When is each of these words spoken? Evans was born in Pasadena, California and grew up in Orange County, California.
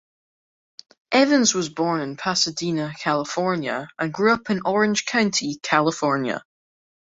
Evans 1.11 1.53
was 1.53 1.69
born 1.69 2.01
in 2.01 2.17
Pasadena, 2.17 2.91
California 2.97 3.87
and 3.99 4.11
grew 4.11 4.33
up 4.33 4.49
in 4.49 4.61
Orange 4.65 5.05
County, 5.05 5.59
California. 5.61 6.43